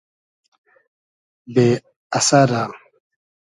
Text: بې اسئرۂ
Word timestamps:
بې 1.53 1.67
اسئرۂ 2.17 2.63